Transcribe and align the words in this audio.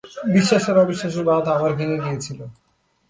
বিশ্বাস 0.35 0.63
আর 0.69 0.77
অবিশ্ববাসের 0.77 1.23
বাঁধ 1.29 1.45
আমার 1.55 1.71
ভেঙে 1.77 1.97
গিয়েছিল। 2.03 2.39